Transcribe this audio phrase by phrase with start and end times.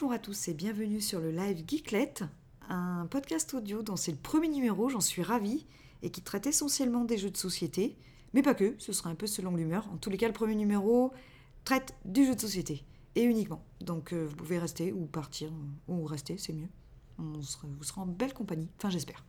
[0.00, 2.14] Bonjour à tous et bienvenue sur le live Geeklet,
[2.70, 5.66] un podcast audio dont c'est le premier numéro, j'en suis ravie,
[6.00, 7.98] et qui traite essentiellement des jeux de société,
[8.32, 9.86] mais pas que, ce sera un peu selon l'humeur.
[9.92, 11.12] En tous les cas, le premier numéro
[11.64, 12.82] traite du jeu de société,
[13.14, 13.62] et uniquement.
[13.82, 15.50] Donc euh, vous pouvez rester ou partir,
[15.86, 16.70] ou rester, c'est mieux.
[17.18, 19.22] On vous serez en belle compagnie, enfin j'espère.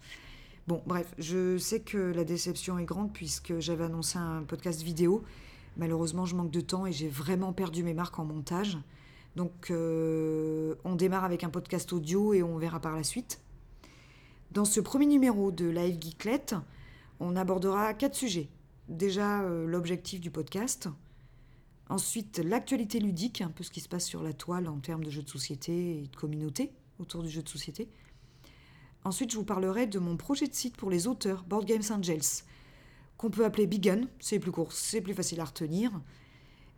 [0.67, 5.25] Bon, bref, je sais que la déception est grande puisque j'avais annoncé un podcast vidéo.
[5.75, 8.77] Malheureusement, je manque de temps et j'ai vraiment perdu mes marques en montage.
[9.35, 13.39] Donc, euh, on démarre avec un podcast audio et on verra par la suite.
[14.51, 16.55] Dans ce premier numéro de Live Geeklet,
[17.19, 18.49] on abordera quatre sujets.
[18.89, 20.89] Déjà, euh, l'objectif du podcast.
[21.87, 25.09] Ensuite, l'actualité ludique, un peu ce qui se passe sur la toile en termes de
[25.09, 27.89] jeux de société et de communauté autour du jeu de société.
[29.03, 32.43] Ensuite, je vous parlerai de mon projet de site pour les auteurs, Board Games Angels,
[33.17, 35.91] qu'on peut appeler Bigun, c'est plus court, c'est plus facile à retenir.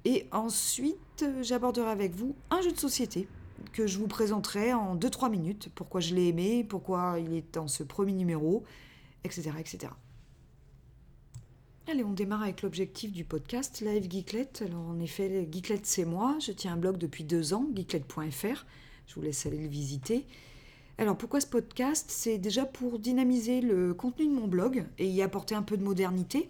[0.06, 3.28] Et ensuite, j'aborderai avec vous un jeu de société
[3.72, 5.70] que je vous présenterai en 2-3 minutes.
[5.74, 8.64] Pourquoi je l'ai aimé, pourquoi il est dans ce premier numéro,
[9.24, 9.52] etc.
[9.60, 9.94] etc.
[11.88, 14.50] Allez, on démarre avec l'objectif du podcast Live Geeklet.
[14.62, 18.66] Alors en effet, Geeklet c'est moi, je tiens un blog depuis deux ans, geeklet.fr.
[19.06, 20.26] Je vous laisse aller le visiter.
[20.98, 22.06] Alors pourquoi ce podcast?
[22.10, 25.84] C'est déjà pour dynamiser le contenu de mon blog et y apporter un peu de
[25.84, 26.50] modernité.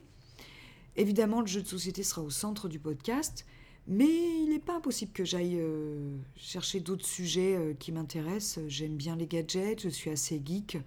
[0.96, 3.46] Évidemment, le jeu de société sera au centre du podcast,
[3.88, 8.64] mais il n'est pas impossible que j'aille euh, chercher d'autres sujets euh, qui m'intéressent.
[8.68, 10.78] J'aime bien les gadgets, je suis assez geek.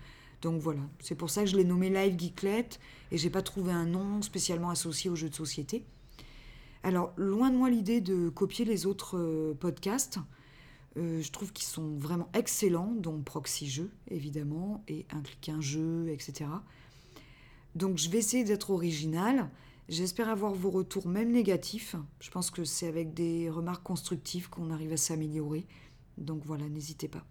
[0.43, 2.69] Donc voilà, c'est pour ça que je l'ai nommé Live Geeklet
[3.11, 5.85] et j'ai pas trouvé un nom spécialement associé au jeu de société.
[6.85, 10.19] Alors, loin de moi l'idée de copier les autres euh, podcasts.
[10.95, 16.09] je trouve qu'ils sont vraiment excellents, dont Proxy Jeux, évidemment, et Un clic un jeu,
[16.11, 16.48] etc.
[17.75, 19.51] Donc je vais essayer d'être original
[19.89, 21.95] J'espère avoir vos retours, même négatifs.
[22.19, 25.65] Je pense que c'est avec des remarques constructives qu'on arrive à s'améliorer.
[26.19, 27.25] Donc voilà, n'hésitez pas.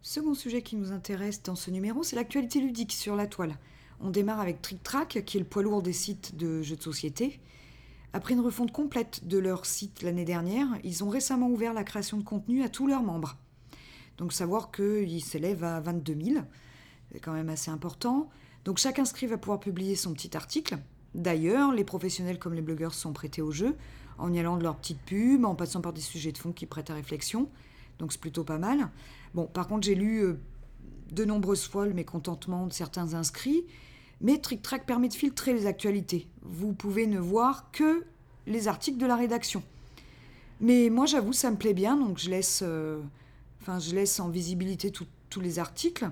[0.00, 3.56] Second sujet qui nous intéresse dans ce numéro, c'est l'actualité ludique sur la toile.
[4.00, 6.82] On démarre avec Trick Track, qui est le poids lourd des sites de jeux de
[6.82, 7.40] société.
[8.12, 12.16] Après une refonte complète de leur site l'année dernière, ils ont récemment ouvert la création
[12.16, 13.36] de contenu à tous leurs membres.
[14.18, 16.44] Donc savoir qu'ils s'élèvent à 22 000,
[17.10, 18.28] c'est quand même assez important.
[18.64, 20.78] Donc chaque inscrit va pouvoir publier son petit article.
[21.14, 23.76] D'ailleurs, les professionnels comme les blogueurs sont prêtés au jeu,
[24.18, 26.66] en y allant de leur petite pub, en passant par des sujets de fond qui
[26.66, 27.48] prêtent à réflexion.
[27.98, 28.90] Donc c'est plutôt pas mal.
[29.34, 30.38] Bon, par contre, j'ai lu euh,
[31.10, 33.64] de nombreuses fois le mécontentement de certains inscrits,
[34.20, 36.28] mais TrickTrack permet de filtrer les actualités.
[36.42, 38.04] Vous pouvez ne voir que
[38.46, 39.62] les articles de la rédaction.
[40.60, 43.00] Mais moi, j'avoue, ça me plaît bien, donc je laisse, euh,
[43.60, 46.08] enfin, je laisse en visibilité tous les articles.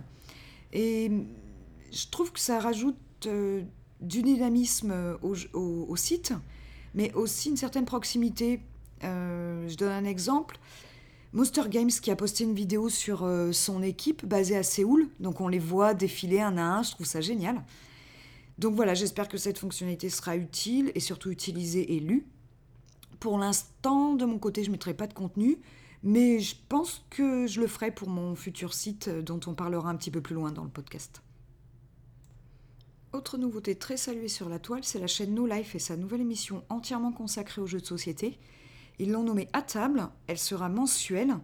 [0.72, 1.10] Et
[1.92, 2.96] je trouve que ça rajoute
[3.26, 3.62] euh,
[4.00, 6.32] du dynamisme au, site,
[6.94, 8.60] mais aussi une certaine proximité.
[9.04, 10.58] Euh, je donne un exemple.
[11.32, 15.40] Monster Games qui a posté une vidéo sur euh, son équipe basée à Séoul, donc
[15.40, 17.62] on les voit défiler un à un, je trouve ça génial.
[18.58, 22.26] Donc voilà, j'espère que cette fonctionnalité sera utile et surtout utilisée et lue.
[23.20, 25.58] Pour l'instant, de mon côté, je ne mettrai pas de contenu,
[26.02, 29.96] mais je pense que je le ferai pour mon futur site dont on parlera un
[29.96, 31.22] petit peu plus loin dans le podcast.
[33.12, 36.20] Autre nouveauté très saluée sur la toile, c'est la chaîne No Life et sa nouvelle
[36.20, 38.38] émission entièrement consacrée aux jeux de société.
[39.00, 41.36] Ils l'ont nommée À table, elle sera mensuelle.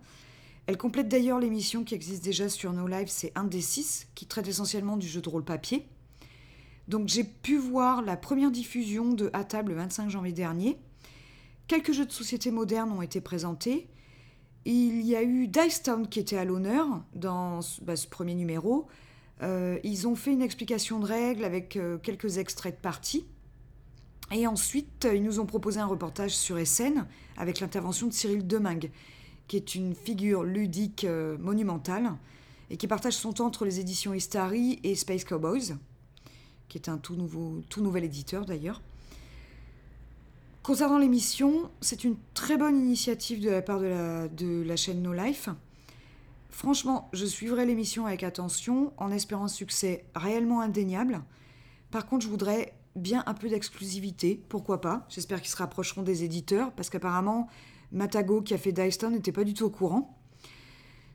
[0.67, 4.27] Elle complète d'ailleurs l'émission qui existe déjà sur No Life, c'est un des six, qui
[4.27, 5.89] traite essentiellement du jeu de rôle papier.
[6.87, 10.79] Donc j'ai pu voir la première diffusion de À table le 25 janvier dernier.
[11.67, 13.89] Quelques jeux de société modernes ont été présentés.
[14.65, 18.87] Il y a eu Dice Town qui était à l'honneur dans bah, ce premier numéro.
[19.43, 23.27] Euh, ils ont fait une explication de règles avec euh, quelques extraits de parties.
[24.33, 28.91] Et ensuite, ils nous ont proposé un reportage sur SN avec l'intervention de Cyril Demingue,
[29.47, 32.13] qui est une figure ludique euh, monumentale
[32.71, 35.77] et qui partage son temps entre les éditions Istari et Space Cowboys,
[36.69, 38.83] qui est un tout, nouveau, nouvel éditeur d'ailleurs.
[40.65, 45.49] Concernant l'émission, c'est une très bonne initiative de la part de la chaîne No Life.
[46.57, 51.21] Franchement, je suivrai l'émission avec attention, en espérant un succès réellement indéniable.
[51.91, 55.05] Par contre, je voudrais bien un peu d'exclusivité, pourquoi pas.
[55.11, 57.47] J'espère qu'ils se rapprocheront des éditeurs, parce qu'apparemment,
[57.93, 60.19] Matago, qui a fait Dyston, n'était pas du tout au courant.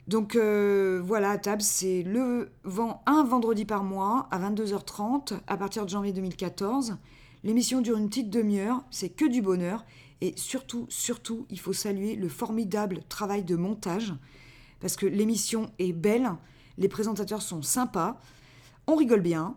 [0.08, 5.58] Donc euh, voilà, à table, c'est le vent un vendredi par mois à 22h30 à
[5.58, 6.98] partir de janvier 2014.
[7.44, 9.86] L'émission dure une petite demi-heure, c'est que du bonheur.
[10.22, 14.14] Et surtout, surtout, il faut saluer le formidable travail de montage
[14.82, 16.30] parce que l'émission est belle,
[16.78, 18.20] les présentateurs sont sympas,
[18.88, 19.56] on rigole bien,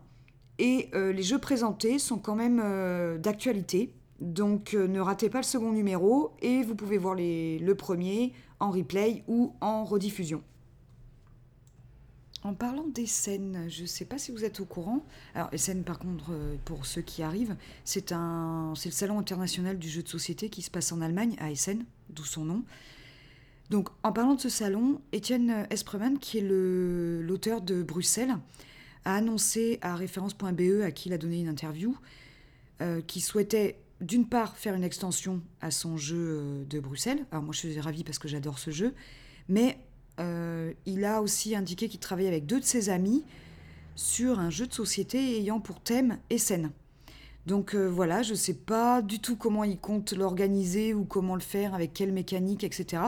[0.59, 3.93] et euh, les jeux présentés sont quand même euh, d'actualité.
[4.21, 8.71] Donc euh, ne ratez pas le second numéro et vous pouvez voir le premier en
[8.71, 10.43] replay ou en rediffusion.
[12.44, 15.03] En parlant des scènes, je ne sais pas si vous êtes au courant.
[15.35, 16.31] Alors, les scènes, par contre,
[16.67, 20.93] pour ceux qui arrivent, c'est le salon international du jeu de société qui se passe
[20.93, 22.62] en Allemagne, à Essen, d'où son nom.
[23.70, 28.37] Donc, en parlant de ce salon, Étienne Espreman, qui est l'auteur de Bruxelles,
[29.05, 31.96] a annoncé à référence.be, à qui il a donné une interview,
[32.81, 37.25] euh, qu'il souhaitait d'une part faire une extension à son jeu euh, de Bruxelles.
[37.31, 38.94] Alors, moi, je suis ravie parce que j'adore ce jeu,
[39.49, 39.78] mais
[40.20, 43.25] euh, il a aussi indiqué qu'il travaillait avec deux de ses amis
[43.96, 46.70] sur un jeu de société ayant pour thème Essen.
[47.46, 51.34] Donc euh, voilà, je ne sais pas du tout comment il compte l'organiser ou comment
[51.34, 53.02] le faire, avec quelle mécanique, etc.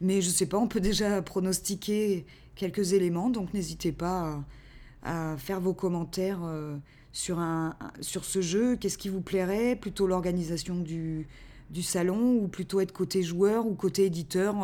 [0.00, 2.24] Mais je ne sais pas, on peut déjà pronostiquer
[2.54, 4.44] quelques éléments, donc n'hésitez pas
[5.02, 6.76] à, faire vos commentaires euh,
[7.12, 8.76] sur, un, sur ce jeu.
[8.76, 9.76] Qu'est-ce qui vous plairait?
[9.76, 11.26] Plutôt l'organisation du,
[11.70, 14.56] du, salon ou plutôt être côté joueur ou côté éditeur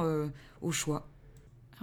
[0.60, 1.08] au choix?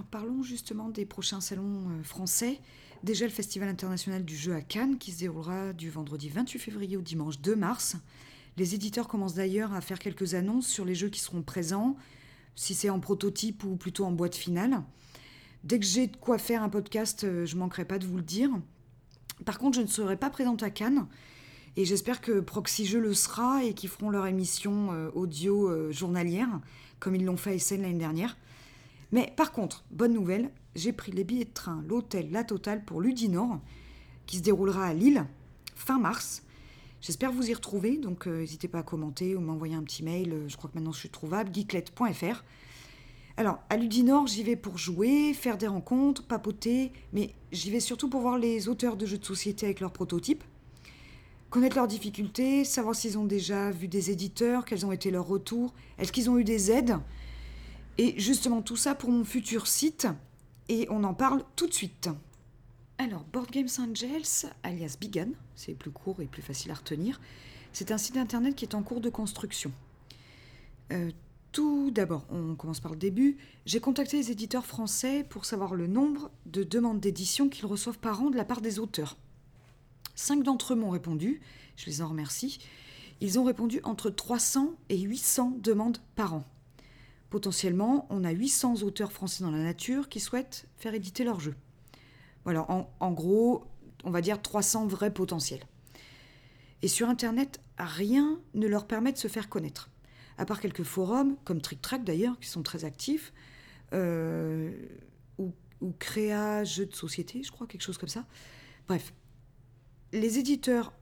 [0.10, 2.60] Parlons justement des prochains salons euh, français.
[3.04, 6.98] Déjà le Festival international du jeu à Cannes qui se déroulera du vendredi 28 février
[6.98, 7.98] au dimanche 2 mars.
[8.58, 11.96] Les éditeurs commencent d'ailleurs à faire quelques annonces sur les jeux qui seront présents,
[12.56, 14.84] si c'est en prototype ou plutôt en boîte finale.
[15.64, 18.24] Dès que j'ai de quoi faire un podcast, euh, je manquerai pas de vous le
[18.24, 18.50] dire.
[19.46, 21.08] Par contre, je ne serai pas présente à Cannes
[21.76, 26.60] et j'espère que Proxy Jeux le sera et qu'ils feront leur émission euh, audio journalière
[27.02, 28.38] comme ils l'ont fait à Essen l'année dernière.
[29.12, 33.02] Mais par contre, bonne nouvelle, j'ai pris les billets de train, l'hôtel, la totale pour
[33.02, 33.60] Ludinor,
[34.26, 35.26] qui se déroulera à Lille,
[35.76, 36.44] fin mars.
[37.02, 40.34] J'espère vous y retrouver, donc euh, n'hésitez pas à commenter ou m'envoyer un petit mail.
[40.34, 42.44] Euh, je crois que maintenant je suis trouvable, geeklet.fr.
[43.38, 48.08] Alors, à Ludinor, j'y vais pour jouer, faire des rencontres, papoter, mais j'y vais surtout
[48.08, 50.44] pour voir les auteurs de jeux de société avec leurs prototypes,
[51.50, 55.74] connaître leurs difficultés, savoir s'ils ont déjà vu des éditeurs, quels ont été leurs retours,
[55.98, 56.98] est-ce qu'ils ont eu des aides
[57.98, 60.08] et justement tout ça pour mon futur site,
[60.70, 62.10] et on en parle tout de suite.
[63.04, 67.20] Alors, Board Games Angels, alias Bigan, c'est plus court et plus facile à retenir,
[67.74, 69.72] c'est un site internet qui est en cours de construction.
[70.92, 71.10] Euh,
[71.52, 73.38] tout d'abord, on commence par le début.
[73.66, 78.22] J'ai contacté les éditeurs français pour savoir le nombre de demandes d'édition qu'ils reçoivent par
[78.22, 79.18] an de la part des auteurs.
[80.14, 81.42] Cinq d'entre eux m'ont répondu,
[81.78, 82.60] je les en remercie.
[83.20, 86.44] Ils ont répondu entre 300 et 800 demandes par an.
[87.32, 91.56] Potentiellement, on a 800 auteurs français dans la nature qui souhaitent faire éditer leur jeu.
[92.44, 93.66] Voilà, en, gros,
[94.04, 95.64] on va dire 300 vrais potentiels.
[96.82, 99.90] Et sur Internet, rien ne leur permet de se faire connaître.
[100.38, 103.32] À part quelques forums, comme TrickTrack d'ailleurs, qui sont très actifs,
[103.94, 104.72] euh,
[105.38, 105.52] ou,
[105.82, 108.26] ou Créa Jeux de Société, je crois, quelque chose comme ça.
[108.88, 109.14] Bref,
[110.14, 110.94] les éditeurs,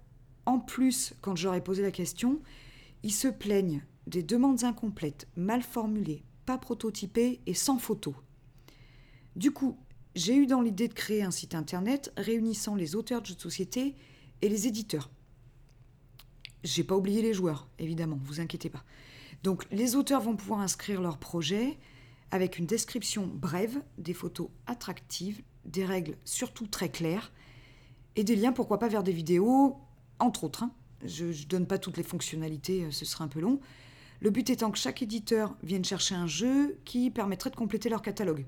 [0.45, 2.41] en plus, quand ai posé la question,
[3.03, 8.15] ils se plaignent des demandes incomplètes, mal formulées, pas prototypées et sans photo.
[9.35, 9.77] Du coup,
[10.19, 13.39] j'ai eu dans l'idée de créer un site internet réunissant les auteurs de jeux de
[13.39, 13.95] société
[14.41, 15.09] et les éditeurs.
[16.65, 18.83] J'ai pas oublié les joueurs, évidemment, vous inquiétez pas.
[19.43, 21.77] Donc les auteurs vont pouvoir inscrire leur projet
[22.31, 27.31] avec une description brève, des photos attractives, des règles surtout très claires
[28.17, 29.77] et des liens, pourquoi pas vers des vidéos,
[30.19, 30.63] entre autres.
[30.63, 30.73] Hein.
[31.05, 33.61] Je ne donne pas toutes les fonctionnalités, euh, ce serait un peu long.
[34.19, 38.01] Le but étant que chaque éditeur vienne chercher un jeu qui permettrait de compléter leur
[38.01, 38.45] catalogue.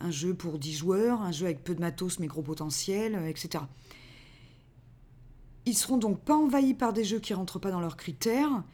[0.00, 3.28] Un jeu pour 10 joueurs, un jeu avec peu de matos mais gros potentiel, euh,
[3.28, 3.64] etc.
[5.66, 8.64] Ils seront donc pas envahis par des jeux qui rentrent pas dans leurs critères.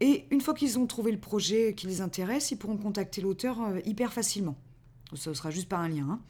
[0.00, 3.60] Et une fois qu'ils ont trouvé le projet qui les intéresse, ils pourront contacter l'auteur
[3.60, 4.56] euh, hyper facilement.
[5.12, 6.08] Ce sera juste par un lien.
[6.10, 6.20] Hein.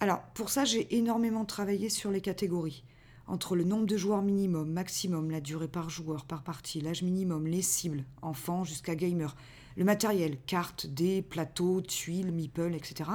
[0.00, 2.84] Alors, pour ça, j'ai énormément travaillé sur les catégories
[3.26, 7.46] entre le nombre de joueurs minimum, maximum, la durée par joueur, par partie, l'âge minimum,
[7.46, 9.36] les cibles, enfants jusqu'à gamer,
[9.76, 13.10] le matériel, cartes, dés, plateaux, tuiles, meeple, etc.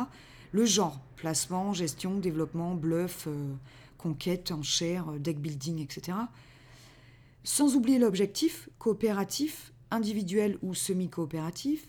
[0.51, 3.53] Le genre, placement, gestion, développement, bluff, euh,
[3.97, 6.17] conquête, enchère, euh, deck building, etc.
[7.43, 11.87] Sans oublier l'objectif, coopératif, individuel ou semi-coopératif.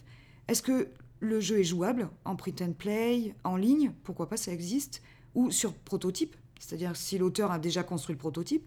[0.48, 0.88] Est-ce que
[1.20, 5.02] le jeu est jouable en print and play, en ligne, pourquoi pas ça existe,
[5.34, 8.64] ou sur prototype, c'est-à-dire si l'auteur a déjà construit le prototype?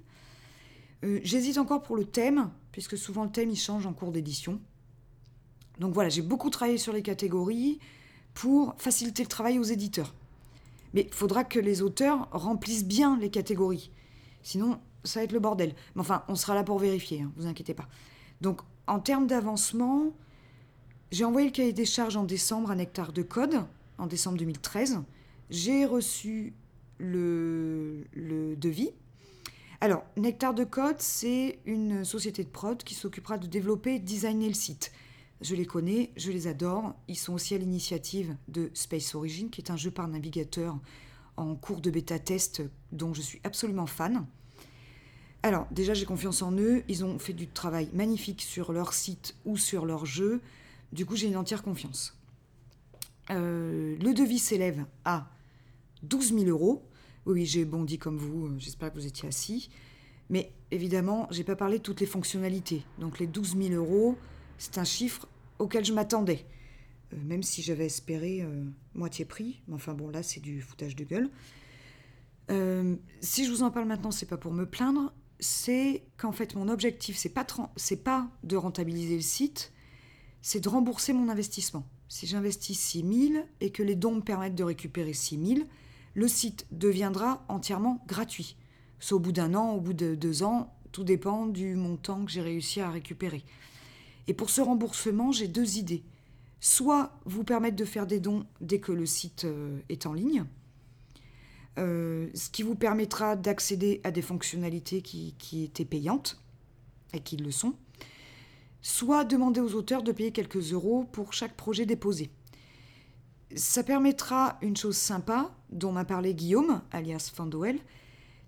[1.03, 4.62] Euh, j'hésite encore pour le thème, puisque souvent le thème il change en cours d'édition.
[5.81, 7.79] Donc voilà, j'ai beaucoup travaillé sur les catégories
[8.35, 10.13] pour faciliter le travail aux éditeurs.
[10.93, 13.89] Mais il faudra que les auteurs remplissent bien les catégories.
[14.43, 15.73] Sinon, ça va être le bordel.
[15.95, 17.88] Mais enfin, on sera là pour vérifier, hein, vous inquiétez pas.
[18.41, 20.11] Donc, en termes d'avancement,
[21.11, 23.65] j'ai envoyé le cahier des charges en décembre à Nectar de Code,
[23.97, 25.00] en décembre 2013.
[25.50, 26.53] J'ai reçu
[27.00, 28.05] le,
[28.55, 28.91] devis.
[29.79, 34.47] Alors, Nectar de Code, c'est une société de prod qui s'occupera de développer et designer
[34.47, 34.91] le site.
[35.41, 36.95] Je les connais, je les adore.
[37.07, 40.77] Ils sont aussi à l'initiative de Space Origin, qui est un jeu par navigateur
[41.36, 44.25] en cours de bêta test dont je suis absolument fan.
[45.43, 46.83] Alors, déjà, j'ai confiance en eux.
[46.88, 50.41] Ils ont fait du travail magnifique sur leur site ou sur leur jeu.
[50.93, 52.15] Du coup, j'ai une entière confiance.
[53.31, 55.27] Euh, le devis s'élève à
[56.03, 56.83] 12 000 euros.
[57.25, 58.51] Oui, j'ai bondi comme vous.
[58.60, 59.69] J'espère que vous étiez assis.
[60.29, 62.83] Mais évidemment, j'ai pas parlé de toutes les fonctionnalités.
[63.00, 64.17] Donc, les 12 000 euros,
[64.61, 65.27] c'est un chiffre
[65.57, 66.45] auquel je m'attendais.
[67.13, 68.63] Euh, même si j'avais espéré euh,
[68.93, 69.63] moitié prix.
[69.67, 71.29] Mais enfin, bon, là, c'est du foutage de gueule.
[73.21, 76.67] si je vous en parle maintenant, c'est pas pour me plaindre, c'est qu'en fait mon
[76.67, 77.45] objectif, c'est pas,
[78.03, 79.71] pas de rentabiliser le site,
[80.41, 81.87] c'est de rembourser mon investissement.
[82.09, 85.59] Si j'investis 6 000 et que les dons me permettent de récupérer 6 000,
[86.13, 88.57] le site deviendra entièrement gratuit.
[88.99, 92.31] C'est au bout d'un an, au bout de deux ans, tout dépend du montant que
[92.31, 93.43] j'ai réussi à récupérer.
[94.27, 96.03] Et pour ce remboursement, j'ai deux idées.
[96.59, 100.45] Soit vous permettre de faire des dons dès que le site euh, est en ligne,
[101.79, 106.39] euh, ce qui vous permettra d'accéder à des fonctionnalités qui, étaient payantes
[107.13, 107.73] et qui le sont,
[108.81, 112.29] soit demander aux auteurs de payer quelques euros pour chaque projet déposé.
[113.55, 117.79] Ça permettra une chose sympa dont m'a parlé Guillaume, alias Fandoel,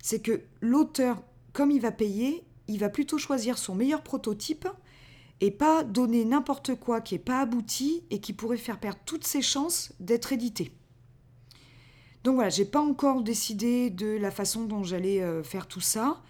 [0.02, 4.68] c'est que l'auteur, comme il va payer, il va plutôt choisir son meilleur prototype
[5.40, 9.24] et pas donner n'importe quoi qui n'est pas abouti et qui pourrait faire perdre toutes
[9.24, 10.72] ses chances d'être édité.
[12.24, 16.22] Donc voilà, j'ai pas encore décidé de la façon dont j'allais euh, faire tout ça.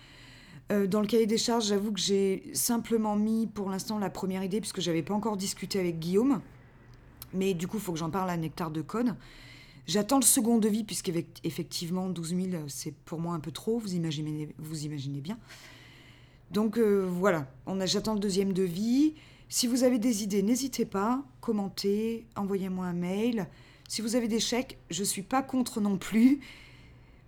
[0.73, 4.43] Euh, dans le cahier des charges, j'avoue que j'ai simplement mis pour l'instant la première
[4.43, 6.41] idée, puisque j'avais pas encore discuté avec Guillaume.
[7.33, 9.15] Mais du coup, il faut que j'en parle à Nectar de Code.
[9.87, 14.55] J'attends le second devis, puisqu'effectivement, 12 000, c'est pour moi un peu trop, vous imaginez,
[14.59, 15.39] vous imaginez bien.
[16.55, 17.49] Donc euh, voilà,
[17.85, 19.15] j'attends le deuxième devis.
[19.49, 23.49] Si vous avez des idées, n'hésitez pas, commentez, envoyez-moi un mail.
[23.89, 26.39] Si vous avez des chèques, je ne suis pas contre non plus.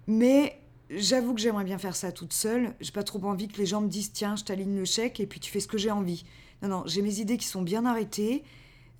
[0.06, 2.76] Mais j'avoue que j'aimerais bien faire ça toute seule.
[2.80, 5.26] J'ai pas trop envie que les gens me disent tiens, je t'aligne le chèque et
[5.26, 6.24] puis tu fais ce que j'ai envie.
[6.62, 8.44] Non, non, j'ai mes idées qui sont bien arrêtées.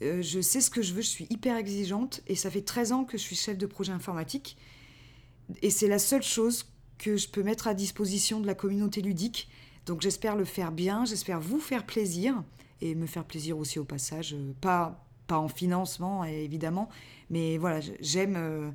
[0.02, 2.90] Euh, je sais ce que je veux, je suis hyper exigeante et ça fait 13
[2.90, 4.56] ans que je suis chef de projet informatique.
[5.62, 6.66] Et c'est la seule chose
[6.98, 9.48] que je peux mettre à disposition de la communauté ludique.
[9.86, 12.42] Donc j'espère le faire bien, j'espère vous faire plaisir
[12.80, 14.34] et me faire plaisir aussi au passage.
[14.34, 16.88] Euh, pas, pas en financement, évidemment,
[17.30, 18.70] mais voilà, j'aime euh,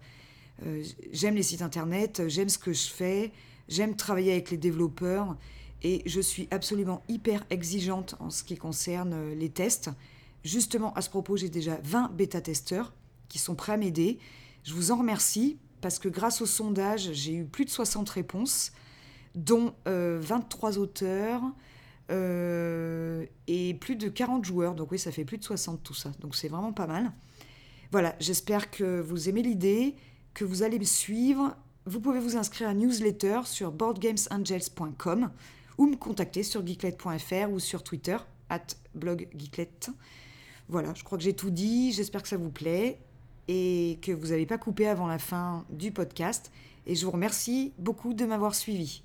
[0.66, 3.32] euh, j'aime les sites internet, j'aime ce que je fais,
[3.68, 5.38] j'aime travailler avec les développeurs
[5.84, 9.90] et je suis absolument hyper exigeante en ce qui concerne les tests.
[10.44, 12.94] Justement, à ce propos, j'ai déjà 20 bêta-testeurs
[13.28, 14.20] qui sont prêts à m'aider.
[14.64, 18.72] Je vous en remercie parce que grâce au sondage, j'ai eu plus de 60 réponses,
[19.36, 21.42] dont 23 auteurs,
[22.10, 24.76] et plus de 40 joueurs.
[24.76, 26.12] Donc oui, ça fait plus de 60 tout ça.
[26.20, 27.12] Donc c'est vraiment pas mal.
[27.92, 29.96] Voilà, j'espère que vous aimez l'idée,
[30.34, 31.56] que vous allez me suivre.
[31.86, 35.32] Vous pouvez vous inscrire à newsletter sur boardgamesangels.com
[35.78, 38.18] ou me contacter sur geeklet.fr ou sur Twitter,
[38.50, 39.90] at bloggeeklet.
[40.70, 41.92] Voilà, je crois que j'ai tout dit.
[41.92, 43.00] J'espère que ça vous plaît
[43.48, 46.52] et que vous n'avez pas coupé avant la fin du podcast.
[46.86, 49.04] Et je vous remercie beaucoup de m'avoir suivi.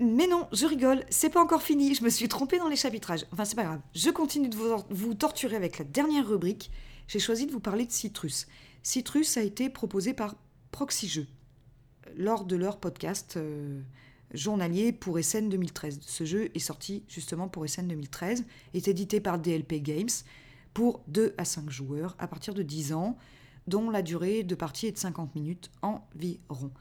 [0.00, 3.26] Mais non, je rigole, c'est pas encore fini, je me suis trompée dans les chapitrages.
[3.32, 3.80] Enfin, c'est pas grave.
[3.94, 6.70] Je continue de vous, torturer avec la dernière rubrique.
[7.06, 8.46] J'ai choisi de vous parler de Citrus.
[8.82, 10.34] Citrus a été proposé par
[10.72, 11.26] Proxy
[12.16, 13.80] lors de leur podcast euh,
[14.32, 16.00] journalier pour SN 2013.
[16.02, 20.08] Ce jeu est sorti justement pour SN 2013, est édité par DLP Games
[20.72, 23.16] pour 2 à 5 joueurs à partir de 10 ans,
[23.68, 26.72] dont la durée de partie est de 50 minutes environ.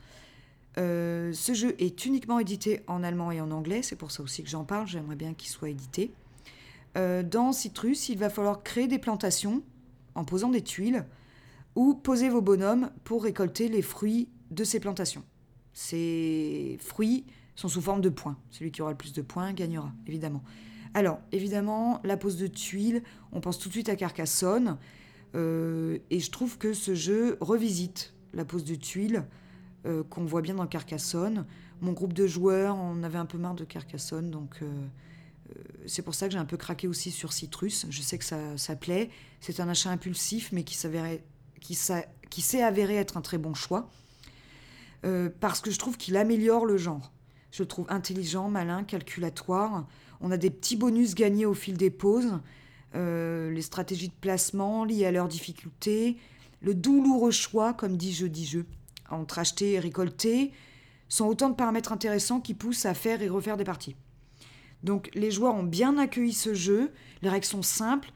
[0.78, 4.44] Euh, ce jeu est uniquement édité en allemand et en anglais, c'est pour ça aussi
[4.44, 6.12] que j'en parle, j'aimerais bien qu'il soit édité.
[6.98, 9.64] Euh, dans Citrus, il va falloir créer des plantations
[10.16, 11.06] en posant des tuiles
[11.76, 15.24] ou poser vos bonhommes pour récolter les fruits de ces plantations.
[15.74, 17.26] Ces fruits
[17.56, 18.38] sont sous forme de points.
[18.52, 20.44] Celui qui aura le plus de points gagnera, évidemment.
[20.94, 23.02] Alors, évidemment, la pose de tuiles,
[23.32, 24.78] on pense tout de suite à Carcassonne.
[25.36, 29.26] Euh, et je trouve que ce jeu revisite la pose de tuiles
[29.86, 31.46] euh, qu'on voit bien dans Carcassonne.
[31.82, 34.66] Mon groupe de joueurs, on avait un peu marre de Carcassonne, donc euh,
[35.50, 37.86] euh, c'est pour ça que j'ai un peu craqué aussi sur Citrus.
[37.90, 39.10] Je sais que ça, ça plaît.
[39.42, 40.76] C'est un achat impulsif, mais qui
[41.76, 43.90] s'est avéré être un très bon choix.
[45.42, 47.12] parce que je trouve qu'il améliore le genre.
[47.52, 49.86] Je le trouve intelligent, malin, calculatoire.
[50.22, 52.40] On a des petits bonus gagnés au fil des pauses.
[52.94, 56.16] les stratégies de placement liées à leurs difficultés.
[56.62, 58.66] Le douloureux choix, comme dit Jeu dit Jeu
[59.10, 60.52] entre acheter et récolter,
[61.10, 63.96] sont autant de paramètres intéressants qui poussent à faire et refaire des parties.
[64.84, 66.92] Donc les joueurs ont bien accueilli ce jeu,
[67.22, 68.12] les règles sont simples,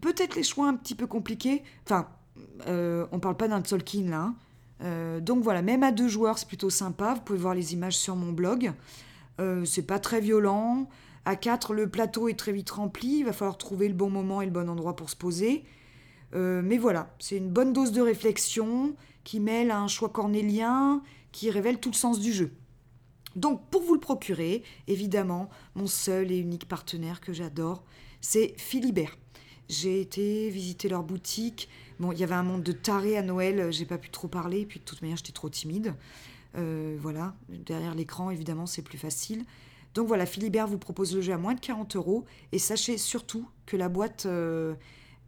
[0.00, 2.08] peut-être les choix un petit peu compliqués, enfin,
[2.66, 4.34] euh, on parle pas d'un Tolkien là, hein.
[4.82, 7.96] euh, donc voilà, même à deux joueurs c'est plutôt sympa, vous pouvez voir les images
[7.96, 8.72] sur mon blog,
[9.40, 10.88] euh, c'est pas très violent,
[11.24, 14.40] à quatre le plateau est très vite rempli, il va falloir trouver le bon moment
[14.40, 15.64] et le bon endroit pour se poser,
[16.34, 21.78] mais voilà, c'est une bonne dose de réflexion qui mêle un choix cornélien qui révèle
[21.78, 22.52] tout le sens du jeu.
[23.36, 27.82] Donc, pour vous le procurer, évidemment, mon seul et unique partenaire que j'adore,
[28.20, 29.18] c'est Philibert.
[29.68, 31.68] J'ai été visiter leur boutique.
[31.98, 34.66] Bon, il y avait un monde de tarés à Noël, j'ai pas pu trop parler,
[34.66, 35.94] puis de toute manière, j'étais trop timide.
[36.56, 39.44] Euh, voilà, derrière l'écran, évidemment, c'est plus facile.
[39.94, 42.24] Donc voilà, Philibert vous propose le jeu à moins de 40 euros.
[42.50, 44.74] Et sachez surtout que la boîte euh,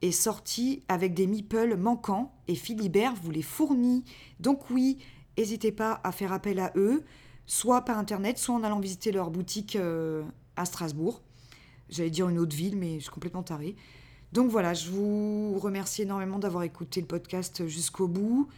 [0.04, 4.04] est sortie avec des meeples manquants et Philibert vous les fournit.
[4.40, 4.98] Donc oui,
[5.38, 7.04] n'hésitez pas à faire appel à eux
[7.46, 10.22] soit par internet, soit en allant visiter leur boutique euh,
[10.56, 11.22] à Strasbourg.
[11.90, 13.76] J'allais dire une autre ville, mais je suis complètement tarée.
[14.32, 18.48] Donc voilà, je vous remercie énormément d'avoir écouté le podcast jusqu'au bout.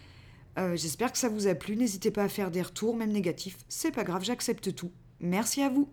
[0.58, 1.76] Euh, j'espère que ça vous a plu.
[1.76, 3.58] N'hésitez pas à faire des retours, même négatifs.
[3.68, 4.90] C'est pas grave, j'accepte tout.
[5.20, 5.88] Merci à vous.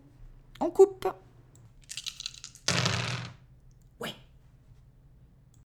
[0.60, 1.08] On coupe